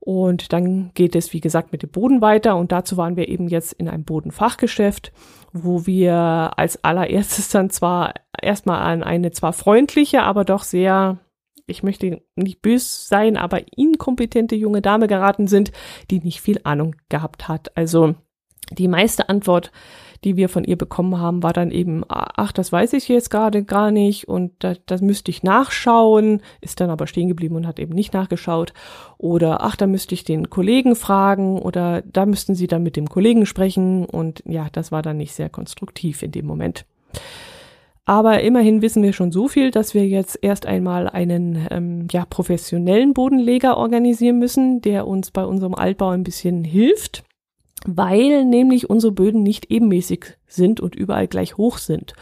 [0.00, 2.56] Und dann geht es, wie gesagt, mit dem Boden weiter.
[2.56, 5.12] Und dazu waren wir eben jetzt in einem Bodenfachgeschäft,
[5.52, 11.18] wo wir als allererstes dann zwar erstmal an eine zwar freundliche, aber doch sehr,
[11.72, 15.72] ich möchte nicht bös sein, aber inkompetente junge Dame geraten sind,
[16.10, 17.76] die nicht viel Ahnung gehabt hat.
[17.76, 18.14] Also
[18.70, 19.72] die meiste Antwort,
[20.24, 23.64] die wir von ihr bekommen haben, war dann eben, ach, das weiß ich jetzt gerade
[23.64, 27.80] gar nicht und das, das müsste ich nachschauen, ist dann aber stehen geblieben und hat
[27.80, 28.72] eben nicht nachgeschaut.
[29.18, 33.08] Oder ach, da müsste ich den Kollegen fragen oder da müssten sie dann mit dem
[33.08, 36.84] Kollegen sprechen und ja, das war dann nicht sehr konstruktiv in dem Moment.
[38.04, 42.24] Aber immerhin wissen wir schon so viel, dass wir jetzt erst einmal einen ähm, ja,
[42.24, 47.22] professionellen Bodenleger organisieren müssen, der uns bei unserem Altbau ein bisschen hilft
[47.86, 52.14] weil nämlich unsere Böden nicht ebenmäßig sind und überall gleich hoch sind.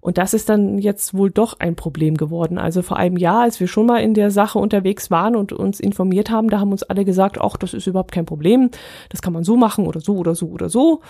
[0.00, 2.56] Und das ist dann jetzt wohl doch ein Problem geworden.
[2.56, 5.80] Also vor einem Jahr, als wir schon mal in der Sache unterwegs waren und uns
[5.80, 8.70] informiert haben, da haben uns alle gesagt, ach, das ist überhaupt kein Problem,
[9.10, 11.00] das kann man so machen oder so oder so oder so.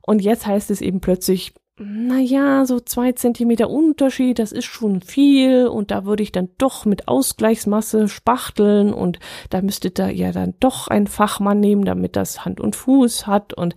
[0.00, 5.66] Und jetzt heißt es eben plötzlich, naja, so zwei Zentimeter Unterschied, das ist schon viel
[5.68, 9.18] und da würde ich dann doch mit Ausgleichsmasse spachteln und
[9.50, 13.54] da müsste da ja dann doch ein Fachmann nehmen, damit das Hand und Fuß hat
[13.54, 13.74] und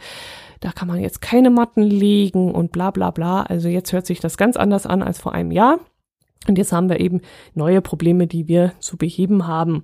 [0.61, 3.41] da kann man jetzt keine Matten legen und bla bla bla.
[3.43, 5.79] Also jetzt hört sich das ganz anders an als vor einem Jahr.
[6.47, 7.21] Und jetzt haben wir eben
[7.53, 9.83] neue Probleme, die wir zu beheben haben.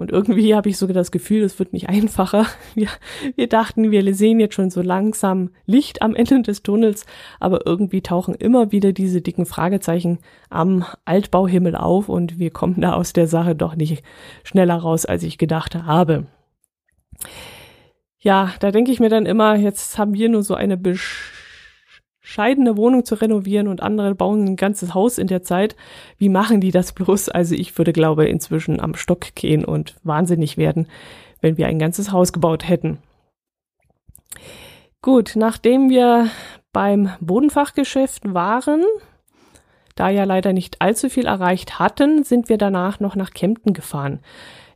[0.00, 2.46] Und irgendwie habe ich sogar das Gefühl, es wird nicht einfacher.
[2.74, 2.88] Wir,
[3.36, 7.04] wir dachten, wir sehen jetzt schon so langsam Licht am Ende des Tunnels,
[7.38, 12.94] aber irgendwie tauchen immer wieder diese dicken Fragezeichen am Altbauhimmel auf und wir kommen da
[12.94, 14.02] aus der Sache doch nicht
[14.44, 16.26] schneller raus, als ich gedacht habe.
[18.20, 21.39] Ja, da denke ich mir dann immer, jetzt haben wir nur so eine besch
[22.20, 25.76] scheidende Wohnung zu renovieren und andere bauen ein ganzes Haus in der Zeit.
[26.18, 27.28] Wie machen die das bloß?
[27.30, 30.86] Also ich würde, glaube, inzwischen am Stock gehen und wahnsinnig werden,
[31.40, 32.98] wenn wir ein ganzes Haus gebaut hätten.
[35.02, 36.28] Gut, nachdem wir
[36.72, 38.84] beim Bodenfachgeschäft waren,
[39.96, 44.20] da ja leider nicht allzu viel erreicht hatten, sind wir danach noch nach Kempten gefahren.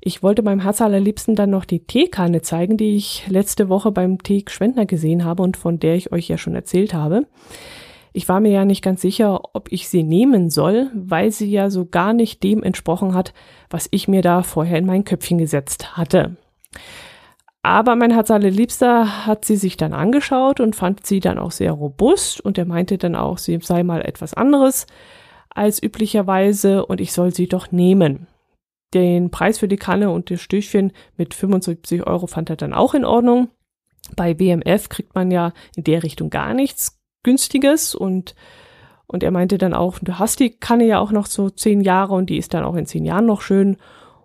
[0.07, 4.23] Ich wollte meinem Herz allerliebsten dann noch die Teekanne zeigen, die ich letzte Woche beim
[4.23, 7.27] Tee Schwendner gesehen habe und von der ich euch ja schon erzählt habe.
[8.13, 11.71] Ich war mir ja nicht ganz sicher, ob ich sie nehmen soll, weil sie ja
[11.71, 13.33] so gar nicht dem entsprochen hat,
[13.71, 16.37] was ich mir da vorher in mein Köpfchen gesetzt hatte.
[17.63, 21.73] Aber mein Herz allerliebster hat sie sich dann angeschaut und fand sie dann auch sehr
[21.73, 24.87] robust und er meinte dann auch, sie sei mal etwas anderes
[25.49, 28.27] als üblicherweise und ich soll sie doch nehmen.
[28.95, 32.95] Den Preis für die Kanne und das Stückchen mit 75 Euro fand er dann auch
[32.95, 33.49] in Ordnung.
[34.17, 38.35] Bei WMF kriegt man ja in der Richtung gar nichts günstiges und
[39.07, 42.15] und er meinte dann auch, du hast die Kanne ja auch noch so zehn Jahre
[42.15, 43.77] und die ist dann auch in zehn Jahren noch schön.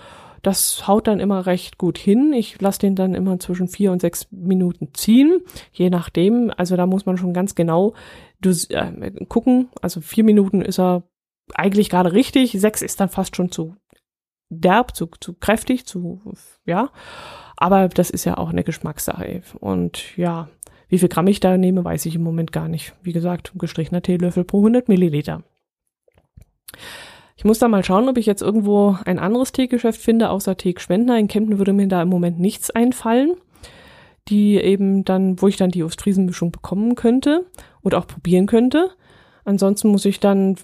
[0.43, 2.33] das haut dann immer recht gut hin.
[2.33, 6.53] Ich lasse den dann immer zwischen vier und sechs Minuten ziehen, je nachdem.
[6.57, 7.95] Also da muss man schon ganz genau
[8.43, 9.69] äh, gucken.
[9.83, 11.03] Also vier Minuten ist er
[11.55, 12.53] eigentlich gerade richtig.
[12.53, 13.77] Sechs ist dann fast schon zu
[14.51, 16.21] derb, zu, zu kräftig, zu,
[16.67, 16.91] ja.
[17.57, 19.43] Aber das ist ja auch eine Geschmackssache.
[19.61, 20.49] Und ja,
[20.89, 22.95] wie viel Gramm ich da nehme, weiß ich im Moment gar nicht.
[23.03, 25.43] Wie gesagt, gestrichener Teelöffel pro 100 Milliliter.
[27.41, 30.79] Ich muss da mal schauen, ob ich jetzt irgendwo ein anderes Teegeschäft finde, außer Teek
[30.79, 31.19] Schwendner.
[31.19, 33.33] In Kempten würde mir da im Moment nichts einfallen,
[34.29, 37.47] die eben dann, wo ich dann die Ostfriesenmischung bekommen könnte
[37.81, 38.91] und auch probieren könnte.
[39.47, 40.55] Ansonsten muss ich dann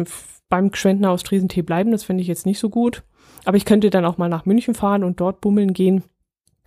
[0.51, 1.93] beim Schwendner Ostfriesentee bleiben.
[1.93, 3.05] Das finde ich jetzt nicht so gut.
[3.47, 6.05] Aber ich könnte dann auch mal nach München fahren und dort bummeln gehen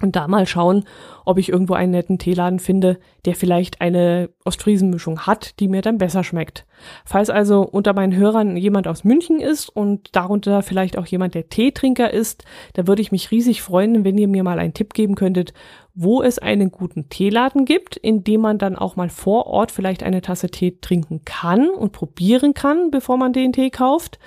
[0.01, 0.85] und da mal schauen,
[1.25, 5.97] ob ich irgendwo einen netten Teeladen finde, der vielleicht eine Ostfriesenmischung hat, die mir dann
[5.97, 6.65] besser schmeckt.
[7.05, 11.49] Falls also unter meinen Hörern jemand aus München ist und darunter vielleicht auch jemand, der
[11.49, 15.15] Teetrinker ist, da würde ich mich riesig freuen, wenn ihr mir mal einen Tipp geben
[15.15, 15.53] könntet,
[15.93, 20.01] wo es einen guten Teeladen gibt, in dem man dann auch mal vor Ort vielleicht
[20.01, 24.17] eine Tasse Tee trinken kann und probieren kann, bevor man den Tee kauft.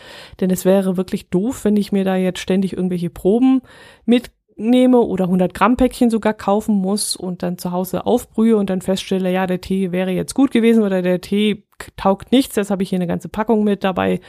[0.40, 3.62] Denn es wäre wirklich doof, wenn ich mir da jetzt ständig irgendwelche Proben
[4.04, 8.70] mit nehme oder 100 Gramm Päckchen sogar kaufen muss und dann zu Hause aufbrühe und
[8.70, 11.64] dann feststelle, ja, der Tee wäre jetzt gut gewesen oder der Tee
[11.96, 14.20] taugt nichts, das habe ich hier eine ganze Packung mit dabei.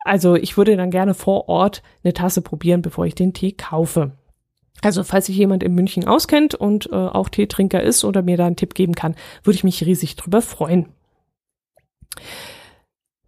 [0.00, 4.12] Also ich würde dann gerne vor Ort eine Tasse probieren, bevor ich den Tee kaufe.
[4.80, 8.46] Also falls sich jemand in München auskennt und äh, auch Teetrinker ist oder mir da
[8.46, 10.88] einen Tipp geben kann, würde ich mich riesig drüber freuen.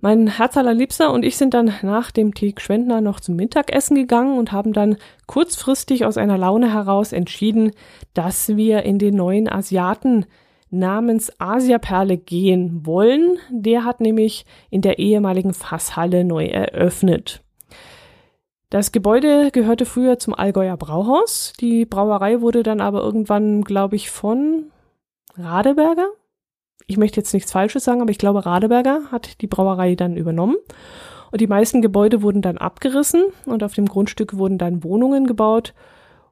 [0.02, 4.38] Mein Herz allerliebster und ich sind dann nach dem Tee Schwendner noch zum Mittagessen gegangen
[4.38, 7.72] und haben dann kurzfristig aus einer Laune heraus entschieden,
[8.14, 10.24] dass wir in den neuen Asiaten
[10.70, 13.36] namens Asiaperle gehen wollen.
[13.50, 17.42] Der hat nämlich in der ehemaligen Fasshalle neu eröffnet.
[18.70, 21.52] Das Gebäude gehörte früher zum Allgäuer Brauhaus.
[21.60, 24.66] Die Brauerei wurde dann aber irgendwann, glaube ich, von
[25.36, 26.06] Radeberger.
[26.86, 30.56] Ich möchte jetzt nichts Falsches sagen, aber ich glaube, Radeberger hat die Brauerei dann übernommen.
[31.30, 35.74] Und die meisten Gebäude wurden dann abgerissen und auf dem Grundstück wurden dann Wohnungen gebaut.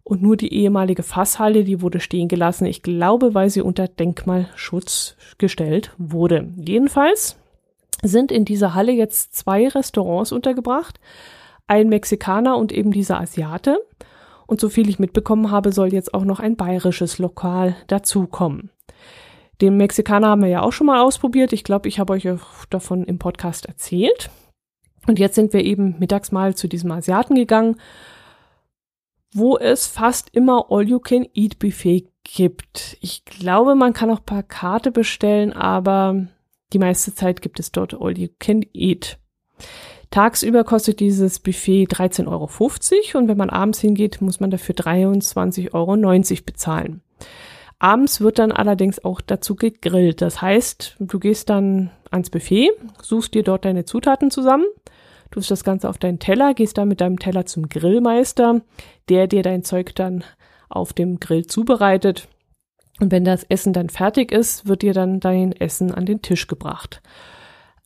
[0.03, 2.65] Und nur die ehemalige Fasshalle, die wurde stehen gelassen.
[2.65, 6.49] Ich glaube, weil sie unter Denkmalschutz gestellt wurde.
[6.57, 7.37] Jedenfalls
[8.03, 10.99] sind in dieser Halle jetzt zwei Restaurants untergebracht.
[11.67, 13.79] Ein Mexikaner und eben dieser Asiate.
[14.47, 18.71] Und so viel ich mitbekommen habe, soll jetzt auch noch ein bayerisches Lokal dazukommen.
[19.61, 21.53] Den Mexikaner haben wir ja auch schon mal ausprobiert.
[21.53, 22.29] Ich glaube, ich habe euch
[22.71, 24.31] davon im Podcast erzählt.
[25.07, 27.77] Und jetzt sind wir eben mittags mal zu diesem Asiaten gegangen,
[29.33, 32.99] wo es fast immer All-You-Can-Eat-Buffet gibt.
[33.01, 36.27] Ich glaube, man kann auch paar Karte bestellen, aber
[36.73, 39.19] die meiste Zeit gibt es dort All-You-Can-Eat.
[40.11, 45.75] Tagsüber kostet dieses Buffet 13,50 Euro und wenn man abends hingeht, muss man dafür 23,90
[45.75, 47.03] Euro bezahlen.
[47.81, 50.21] Abends wird dann allerdings auch dazu gegrillt.
[50.21, 54.65] Das heißt, du gehst dann ans Buffet, suchst dir dort deine Zutaten zusammen,
[55.31, 58.63] tust das Ganze auf deinen Teller, gehst dann mit deinem Teller zum Grillmeister,
[59.09, 60.25] der dir dein Zeug dann
[60.69, 62.29] auf dem Grill zubereitet.
[63.01, 66.49] Und wenn das Essen dann fertig ist, wird dir dann dein Essen an den Tisch
[66.49, 67.01] gebracht.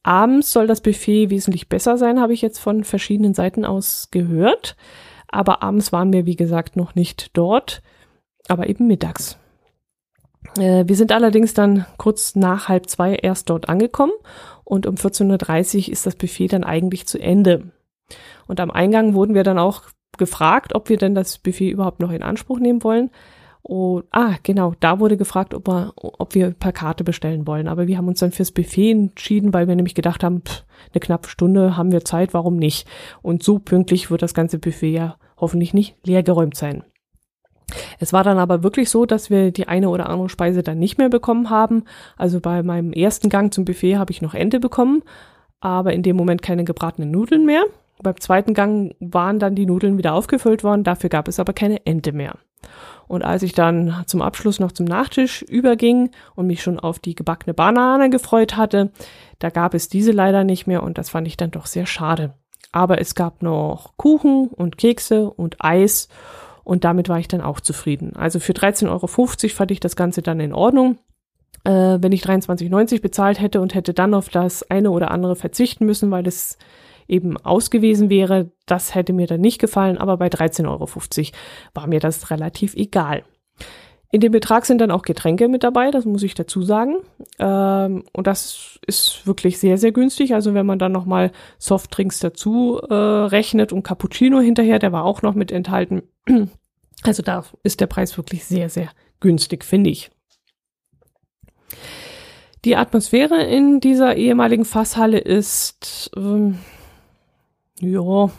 [0.02, 4.74] Abends soll das Buffet wesentlich besser sein, habe ich jetzt von verschiedenen Seiten aus gehört.
[5.28, 7.82] Aber abends waren wir, wie gesagt, noch nicht dort,
[8.48, 9.38] aber eben mittags.
[10.58, 14.12] Äh, wir sind allerdings dann kurz nach halb zwei erst dort angekommen
[14.64, 17.72] und um 14.30 Uhr ist das Buffet dann eigentlich zu Ende.
[18.46, 19.82] Und am Eingang wurden wir dann auch
[20.18, 23.10] gefragt, ob wir denn das Buffet überhaupt noch in Anspruch nehmen wollen.
[23.62, 27.68] Und, ah, genau, da wurde gefragt, ob wir, ob wir per Karte bestellen wollen.
[27.68, 31.00] Aber wir haben uns dann fürs Buffet entschieden, weil wir nämlich gedacht haben, pff, eine
[31.00, 32.88] knappe Stunde haben wir Zeit, warum nicht?
[33.22, 36.82] Und so pünktlich wird das ganze Buffet ja hoffentlich nicht leergeräumt sein.
[37.98, 40.98] Es war dann aber wirklich so, dass wir die eine oder andere Speise dann nicht
[40.98, 41.84] mehr bekommen haben.
[42.16, 45.02] Also bei meinem ersten Gang zum Buffet habe ich noch Ente bekommen,
[45.60, 47.64] aber in dem Moment keine gebratenen Nudeln mehr.
[48.02, 51.86] Beim zweiten Gang waren dann die Nudeln wieder aufgefüllt worden, dafür gab es aber keine
[51.86, 52.34] Ente mehr.
[53.08, 57.14] Und als ich dann zum Abschluss noch zum Nachtisch überging und mich schon auf die
[57.14, 58.90] gebackene Banane gefreut hatte,
[59.38, 62.34] da gab es diese leider nicht mehr und das fand ich dann doch sehr schade.
[62.72, 66.08] Aber es gab noch Kuchen und Kekse und Eis
[66.64, 68.14] und damit war ich dann auch zufrieden.
[68.16, 70.98] Also für 13,50 Euro fand ich das Ganze dann in Ordnung.
[71.64, 75.86] Äh, wenn ich 23,90 bezahlt hätte und hätte dann auf das eine oder andere verzichten
[75.86, 76.58] müssen, weil es
[77.08, 80.88] eben ausgewiesen wäre, das hätte mir dann nicht gefallen, aber bei 13,50 Euro
[81.74, 83.24] war mir das relativ egal.
[84.12, 86.96] In dem Betrag sind dann auch Getränke mit dabei, das muss ich dazu sagen.
[87.38, 90.34] Ähm, und das ist wirklich sehr, sehr günstig.
[90.34, 95.22] Also wenn man dann nochmal Softdrinks dazu äh, rechnet und Cappuccino hinterher, der war auch
[95.22, 96.02] noch mit enthalten.
[97.04, 100.12] Also da ist der Preis wirklich sehr, sehr günstig, finde ich.
[102.64, 106.60] Die Atmosphäre in dieser ehemaligen Fasshalle ist, ähm,
[107.80, 108.30] ja,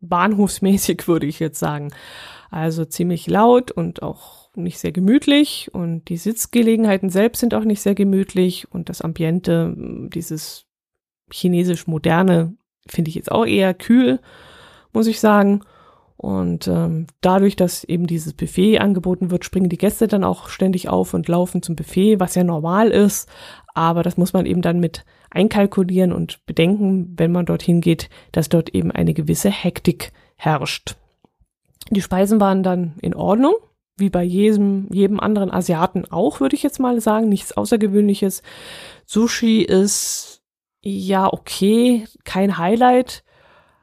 [0.00, 1.92] bahnhofsmäßig würde ich jetzt sagen.
[2.50, 7.80] Also ziemlich laut und auch nicht sehr gemütlich und die Sitzgelegenheiten selbst sind auch nicht
[7.80, 9.74] sehr gemütlich und das Ambiente,
[10.12, 10.66] dieses
[11.32, 12.54] chinesisch moderne,
[12.86, 14.20] finde ich jetzt auch eher kühl,
[14.92, 15.62] muss ich sagen.
[16.16, 20.90] Und ähm, dadurch, dass eben dieses Buffet angeboten wird, springen die Gäste dann auch ständig
[20.90, 23.26] auf und laufen zum Buffet, was ja normal ist.
[23.74, 28.50] Aber das muss man eben dann mit einkalkulieren und bedenken, wenn man dorthin geht, dass
[28.50, 30.96] dort eben eine gewisse Hektik herrscht.
[31.90, 33.54] Die Speisen waren dann in Ordnung
[34.00, 37.28] wie bei jedem, jedem anderen Asiaten auch, würde ich jetzt mal sagen.
[37.28, 38.42] Nichts Außergewöhnliches.
[39.06, 40.42] Sushi ist
[40.82, 43.22] ja okay, kein Highlight.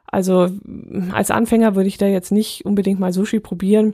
[0.07, 0.49] Also
[1.11, 3.93] als Anfänger würde ich da jetzt nicht unbedingt mal Sushi probieren,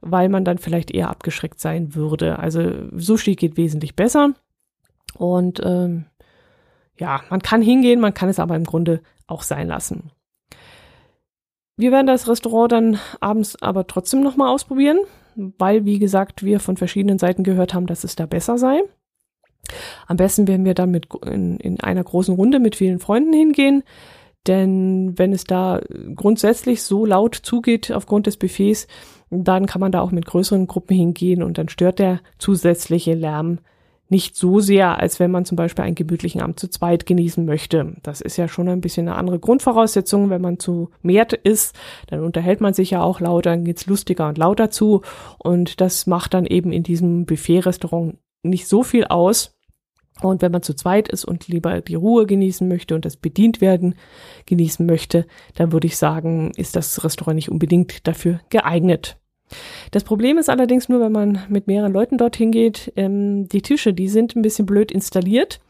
[0.00, 2.38] weil man dann vielleicht eher abgeschreckt sein würde.
[2.38, 4.32] Also Sushi geht wesentlich besser.
[5.14, 6.06] Und ähm,
[6.98, 10.10] ja, man kann hingehen, man kann es aber im Grunde auch sein lassen.
[11.76, 14.98] Wir werden das Restaurant dann abends aber trotzdem nochmal ausprobieren
[15.34, 18.82] weil, wie gesagt, wir von verschiedenen Seiten gehört haben, dass es da besser sei.
[20.06, 23.82] Am besten werden wir dann mit in, in einer großen Runde mit vielen Freunden hingehen,
[24.46, 25.80] denn wenn es da
[26.14, 28.86] grundsätzlich so laut zugeht aufgrund des Buffets,
[29.30, 33.58] dann kann man da auch mit größeren Gruppen hingehen und dann stört der zusätzliche Lärm
[34.10, 37.94] nicht so sehr, als wenn man zum Beispiel einen gemütlichen Abend zu zweit genießen möchte.
[38.02, 40.30] Das ist ja schon ein bisschen eine andere Grundvoraussetzung.
[40.30, 41.76] Wenn man zu mehr ist,
[42.08, 45.02] dann unterhält man sich ja auch lauter, dann geht's lustiger und lauter zu.
[45.38, 49.56] Und das macht dann eben in diesem Buffet-Restaurant nicht so viel aus.
[50.22, 53.60] Und wenn man zu zweit ist und lieber die Ruhe genießen möchte und das bedient
[53.60, 53.94] werden
[54.46, 59.18] genießen möchte, dann würde ich sagen, ist das Restaurant nicht unbedingt dafür geeignet.
[59.90, 63.92] Das Problem ist allerdings nur, wenn man mit mehreren Leuten dorthin geht, ähm, die Tische,
[63.92, 65.60] die sind ein bisschen blöd installiert.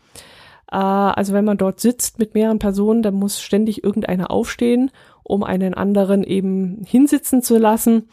[0.71, 4.91] Äh, also wenn man dort sitzt mit mehreren Personen, dann muss ständig irgendeiner aufstehen,
[5.23, 8.09] um einen anderen eben hinsitzen zu lassen.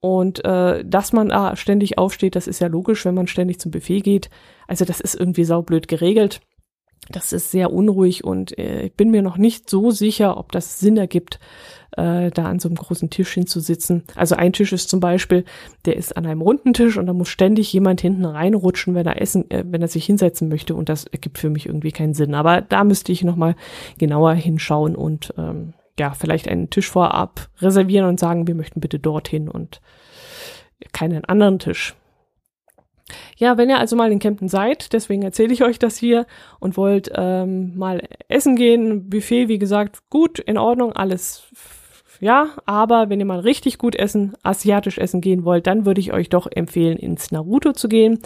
[0.00, 3.70] Und äh, dass man ah, ständig aufsteht, das ist ja logisch, wenn man ständig zum
[3.70, 4.30] Buffet geht.
[4.68, 6.40] Also das ist irgendwie saublöd geregelt.
[7.08, 10.80] Das ist sehr unruhig und äh, ich bin mir noch nicht so sicher, ob das
[10.80, 11.38] Sinn ergibt,
[11.96, 14.02] äh, da an so einem großen Tisch hinzusitzen.
[14.16, 15.44] Also ein Tisch ist zum Beispiel,
[15.84, 19.20] der ist an einem runden Tisch und da muss ständig jemand hinten reinrutschen, wenn er
[19.20, 22.34] essen, äh, wenn er sich hinsetzen möchte und das ergibt für mich irgendwie keinen Sinn.
[22.34, 23.54] Aber da müsste ich nochmal
[23.98, 28.98] genauer hinschauen und ähm, ja, vielleicht einen Tisch vorab reservieren und sagen, wir möchten bitte
[28.98, 29.80] dorthin und
[30.92, 31.94] keinen anderen Tisch.
[33.36, 36.26] Ja, wenn ihr also mal in Kempten seid, deswegen erzähle ich euch das hier
[36.58, 41.48] und wollt ähm, mal essen gehen, Buffet, wie gesagt, gut, in Ordnung, alles
[42.20, 46.12] ja, aber wenn ihr mal richtig gut essen, asiatisch essen gehen wollt, dann würde ich
[46.12, 48.20] euch doch empfehlen, ins Naruto zu gehen.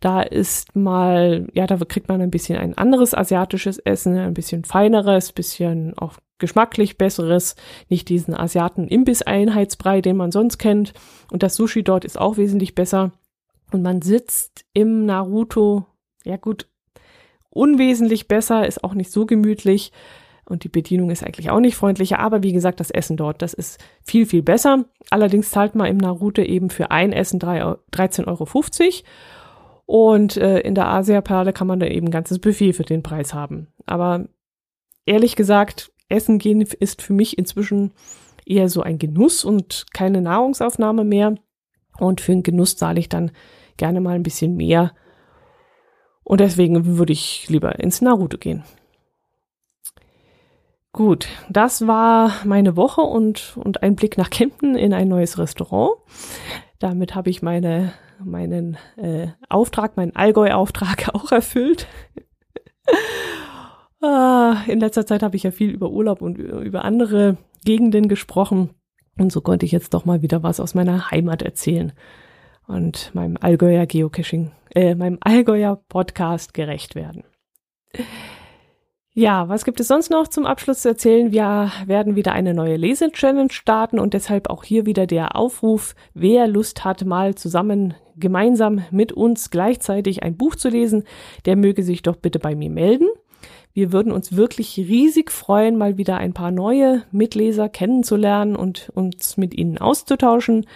[0.00, 4.64] Da ist mal, ja, da kriegt man ein bisschen ein anderes asiatisches Essen, ein bisschen
[4.64, 7.56] feineres, bisschen auch geschmacklich besseres,
[7.88, 10.92] nicht diesen Asiaten-Imbiss-Einheitsbrei, den man sonst kennt.
[11.30, 13.12] Und das Sushi dort ist auch wesentlich besser.
[13.72, 15.86] Und man sitzt im Naruto,
[16.24, 16.68] ja gut,
[17.50, 19.92] unwesentlich besser, ist auch nicht so gemütlich.
[20.46, 23.54] Und die Bedienung ist eigentlich auch nicht freundlicher, aber wie gesagt, das Essen dort, das
[23.54, 24.84] ist viel, viel besser.
[25.08, 28.46] Allerdings zahlt man im Naruto eben für ein Essen 13,50 Euro.
[29.86, 33.32] Und äh, in der Asia-Perle kann man da eben ein ganzes Buffet für den Preis
[33.32, 33.68] haben.
[33.86, 34.26] Aber
[35.06, 37.92] ehrlich gesagt, Essen gehen ist für mich inzwischen
[38.46, 41.34] eher so ein Genuss und keine Nahrungsaufnahme mehr.
[41.98, 43.30] Und für den Genuss zahle ich dann
[43.76, 44.92] gerne mal ein bisschen mehr.
[46.22, 48.64] Und deswegen würde ich lieber ins Naruto gehen.
[50.92, 55.98] Gut, das war meine Woche und, und ein Blick nach Kempten in ein neues Restaurant.
[56.78, 57.92] Damit habe ich meine,
[58.24, 61.88] meinen äh, Auftrag, meinen Allgäu-Auftrag auch erfüllt.
[64.00, 68.70] ah, in letzter Zeit habe ich ja viel über Urlaub und über andere Gegenden gesprochen.
[69.18, 71.92] Und so konnte ich jetzt doch mal wieder was aus meiner Heimat erzählen
[72.66, 77.24] und meinem Allgäuer Geocaching, äh, meinem Allgäuer Podcast gerecht werden.
[79.16, 81.30] Ja, was gibt es sonst noch zum Abschluss zu erzählen?
[81.30, 86.48] Wir werden wieder eine neue Lese-Challenge starten und deshalb auch hier wieder der Aufruf, wer
[86.48, 91.04] Lust hat, mal zusammen gemeinsam mit uns gleichzeitig ein Buch zu lesen,
[91.44, 93.06] der möge sich doch bitte bei mir melden.
[93.74, 99.36] Wir würden uns wirklich riesig freuen, mal wieder ein paar neue Mitleser kennenzulernen und uns
[99.36, 100.66] mit ihnen auszutauschen.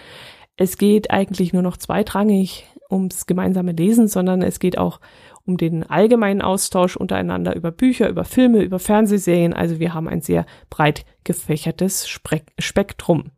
[0.57, 4.99] Es geht eigentlich nur noch zweitrangig ums gemeinsame Lesen, sondern es geht auch
[5.45, 9.53] um den allgemeinen Austausch untereinander über Bücher, über Filme, über Fernsehserien.
[9.53, 13.31] Also wir haben ein sehr breit gefächertes Spektrum.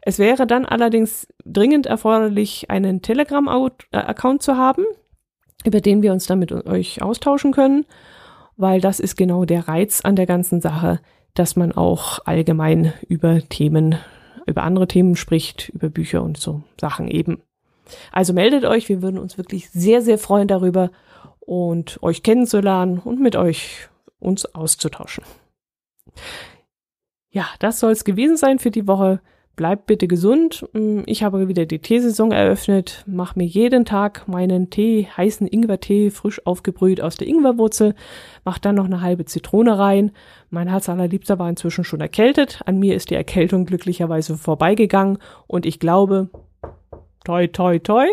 [0.00, 4.84] Es wäre dann allerdings dringend erforderlich, einen Telegram-Account zu haben,
[5.64, 7.84] über den wir uns dann mit euch austauschen können,
[8.56, 11.00] weil das ist genau der Reiz an der ganzen Sache,
[11.34, 13.96] dass man auch allgemein über Themen,
[14.46, 17.42] über andere Themen spricht, über Bücher und so Sachen eben.
[18.12, 20.90] Also meldet euch, wir würden uns wirklich sehr, sehr freuen darüber
[21.40, 23.88] und euch kennenzulernen und mit euch
[24.18, 25.24] uns auszutauschen.
[27.30, 29.20] Ja, das soll es gewesen sein für die Woche.
[29.56, 30.66] Bleibt bitte gesund.
[30.72, 36.10] Mm, ich habe wieder die Teesaison eröffnet, mache mir jeden Tag meinen Tee, heißen Ingwertee,
[36.10, 37.94] frisch aufgebrüht aus der Ingwerwurzel,
[38.44, 40.12] mache dann noch eine halbe Zitrone rein.
[40.50, 42.60] Mein Herz allerliebster war inzwischen schon erkältet.
[42.66, 46.30] An mir ist die Erkältung glücklicherweise vorbeigegangen und ich glaube,
[47.24, 48.06] toi, toi, toi,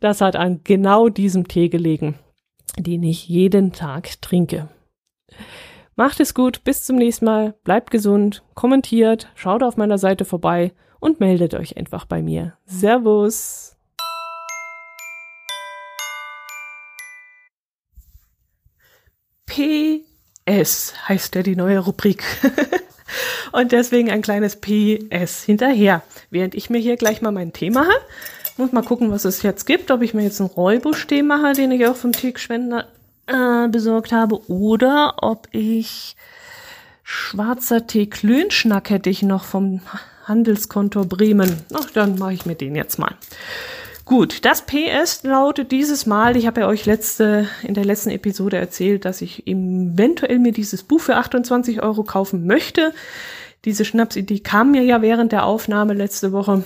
[0.00, 2.14] das hat an genau diesem Tee gelegen
[2.76, 4.68] den ich jeden Tag trinke.
[6.00, 10.72] Macht es gut, bis zum nächsten Mal, bleibt gesund, kommentiert, schaut auf meiner Seite vorbei
[10.98, 12.54] und meldet euch einfach bei mir.
[12.64, 13.76] Servus!
[19.44, 22.24] PS heißt ja die neue Rubrik.
[23.52, 27.92] und deswegen ein kleines PS hinterher, während ich mir hier gleich mal mein Tee mache.
[28.56, 29.90] Muss mal gucken, was es jetzt gibt.
[29.90, 32.88] Ob ich mir jetzt einen Räubusch-Tee mache, den ich auch vom Teegeschwender
[33.30, 34.50] äh, besorgt habe.
[34.50, 36.16] Oder ob ich
[37.02, 39.80] schwarzer Tee Klönschnack hätte ich noch vom
[40.24, 41.56] Handelskonto Bremen.
[41.74, 43.14] Ach, dann mache ich mir den jetzt mal.
[44.04, 48.56] Gut, das PS lautet dieses Mal, ich habe ja euch letzte, in der letzten Episode
[48.56, 52.92] erzählt, dass ich eventuell mir dieses Buch für 28 Euro kaufen möchte.
[53.64, 56.64] Diese Schnapsidee kam mir ja während der Aufnahme letzte Woche.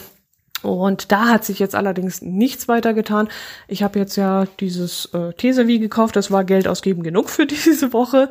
[0.64, 3.28] Und da hat sich jetzt allerdings nichts weiter getan.
[3.68, 7.92] Ich habe jetzt ja dieses äh, Tesevi gekauft, das war Geld ausgeben genug für diese
[7.92, 8.30] Woche.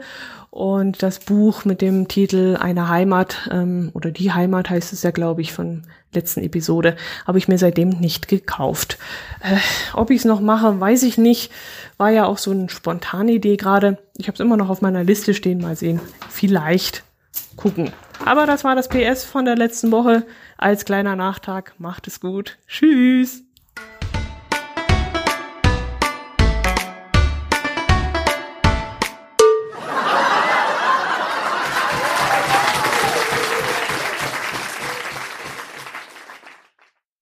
[0.50, 5.10] Und das Buch mit dem Titel Eine Heimat ähm, oder Die Heimat heißt es ja,
[5.10, 5.82] glaube ich, von
[6.14, 9.00] letzten Episode, habe ich mir seitdem nicht gekauft.
[9.42, 9.58] Äh,
[9.96, 11.52] ob ich es noch mache, weiß ich nicht.
[11.98, 13.98] War ja auch so eine spontane Idee gerade.
[14.18, 15.60] Ich habe es immer noch auf meiner Liste stehen.
[15.60, 16.00] Mal sehen.
[16.30, 17.04] Vielleicht
[17.56, 17.92] gucken.
[18.24, 20.24] Aber das war das PS von der letzten Woche.
[20.58, 21.74] Als kleiner Nachtrag.
[21.80, 22.58] Macht es gut.
[22.68, 23.44] Tschüss.